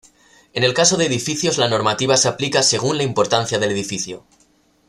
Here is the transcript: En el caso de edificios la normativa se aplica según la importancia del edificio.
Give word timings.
En 0.53 0.63
el 0.63 0.73
caso 0.73 0.97
de 0.97 1.05
edificios 1.05 1.59
la 1.59 1.69
normativa 1.69 2.17
se 2.17 2.27
aplica 2.27 2.63
según 2.63 2.97
la 2.97 3.03
importancia 3.03 3.59
del 3.59 3.69
edificio. 3.69 4.25